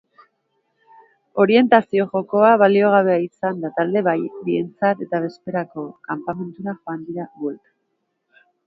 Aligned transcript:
Orientazio 1.43 2.07
jokoa 2.13 2.49
baliogabea 2.63 3.19
izan 3.27 3.61
da 3.67 3.73
talde 3.77 4.05
bientzat 4.15 5.07
eta 5.09 5.21
bezperako 5.29 5.89
kanpamentura 6.11 6.79
joan 6.83 7.09
dira 7.13 7.33
bueltan. 7.47 8.45